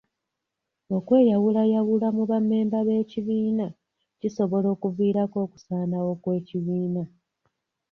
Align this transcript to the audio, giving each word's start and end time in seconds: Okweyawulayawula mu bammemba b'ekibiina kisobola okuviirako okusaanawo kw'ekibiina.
Okweyawulayawula 0.97 2.07
mu 2.17 2.23
bammemba 2.29 2.79
b'ekibiina 2.87 3.67
kisobola 4.19 4.67
okuviirako 4.75 5.37
okusaanawo 5.45 6.11
kw'ekibiina. 6.21 7.03